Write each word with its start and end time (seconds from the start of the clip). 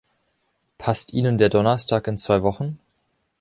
Passt 0.79 1.13
Ihnen 1.13 1.37
der 1.37 1.49
Donnerstag 1.49 2.07
in 2.07 2.17
zwei 2.17 2.41
Wochen? 2.41 2.79